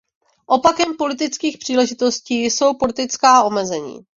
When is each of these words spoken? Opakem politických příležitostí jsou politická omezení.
Opakem 0.45 0.93
politických 0.97 1.57
příležitostí 1.57 2.43
jsou 2.43 2.73
politická 2.77 3.43
omezení. 3.43 3.99